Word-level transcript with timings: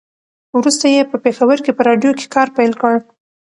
وروسته 0.57 0.85
یې 0.93 1.01
په 1.11 1.17
پېښور 1.23 1.57
کې 1.65 1.71
په 1.77 1.81
راډيو 1.89 2.11
کې 2.19 2.25
کار 2.35 2.47
پیل 2.57 2.73
کړ. 2.81 2.93